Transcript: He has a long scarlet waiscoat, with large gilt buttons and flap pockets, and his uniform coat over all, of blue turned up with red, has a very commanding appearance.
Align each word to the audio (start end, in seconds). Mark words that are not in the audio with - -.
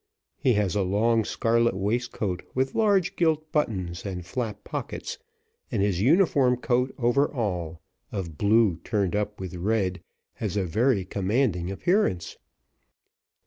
He 0.39 0.53
has 0.53 0.73
a 0.75 0.81
long 0.81 1.23
scarlet 1.23 1.75
waiscoat, 1.75 2.41
with 2.55 2.73
large 2.73 3.15
gilt 3.15 3.51
buttons 3.51 4.03
and 4.03 4.25
flap 4.25 4.63
pockets, 4.63 5.19
and 5.71 5.83
his 5.83 6.01
uniform 6.01 6.57
coat 6.57 6.91
over 6.97 7.31
all, 7.31 7.81
of 8.11 8.35
blue 8.35 8.77
turned 8.83 9.15
up 9.15 9.39
with 9.39 9.53
red, 9.53 10.01
has 10.41 10.57
a 10.57 10.63
very 10.65 11.05
commanding 11.05 11.69
appearance. 11.69 12.39